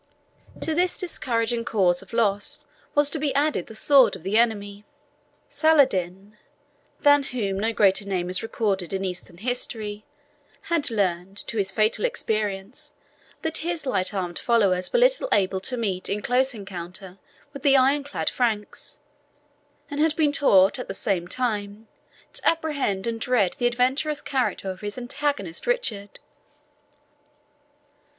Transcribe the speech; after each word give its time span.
To 0.61 0.73
these 0.73 0.97
discouraging 0.97 1.63
causes 1.63 2.01
of 2.01 2.11
loss 2.11 2.65
was 2.95 3.11
to 3.11 3.19
be 3.19 3.35
added 3.35 3.67
the 3.67 3.75
sword 3.75 4.15
of 4.15 4.23
the 4.23 4.35
enemy. 4.35 4.83
Saladin, 5.47 6.39
than 7.01 7.21
whom 7.21 7.59
no 7.59 7.71
greater 7.71 8.07
name 8.09 8.27
is 8.27 8.41
recorded 8.41 8.93
in 8.93 9.05
Eastern 9.05 9.37
history, 9.37 10.03
had 10.73 10.89
learned, 10.89 11.45
to 11.45 11.57
his 11.59 11.71
fatal 11.71 12.03
experience, 12.03 12.93
that 13.43 13.57
his 13.59 13.85
light 13.85 14.11
armed 14.11 14.39
followers 14.39 14.91
were 14.91 14.97
little 14.97 15.29
able 15.31 15.59
to 15.59 15.77
meet 15.77 16.09
in 16.09 16.23
close 16.23 16.55
encounter 16.55 17.19
with 17.53 17.61
the 17.61 17.77
iron 17.77 18.03
clad 18.03 18.27
Franks, 18.27 18.97
and 19.91 19.99
had 19.99 20.15
been 20.15 20.31
taught, 20.31 20.79
at 20.79 20.87
the 20.87 20.95
same 20.95 21.27
time, 21.27 21.87
to 22.33 22.47
apprehend 22.47 23.05
and 23.05 23.21
dread 23.21 23.53
the 23.59 23.67
adventurous 23.67 24.23
character 24.23 24.71
of 24.71 24.81
his 24.81 24.97
antagonist 24.97 25.67
Richard. 25.67 26.17